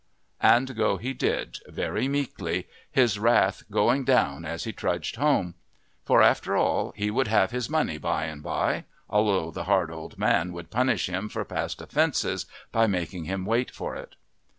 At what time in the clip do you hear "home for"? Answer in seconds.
5.17-6.23